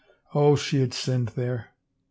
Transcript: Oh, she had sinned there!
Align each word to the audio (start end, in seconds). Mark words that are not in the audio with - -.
Oh, 0.33 0.55
she 0.55 0.79
had 0.81 0.95
sinned 0.95 1.27
there! 1.35 1.75